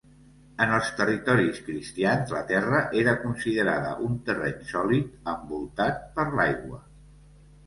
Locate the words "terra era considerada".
2.51-3.93